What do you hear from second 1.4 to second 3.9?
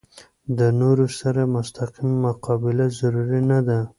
مستقیمه مقابله ضروري نه ده.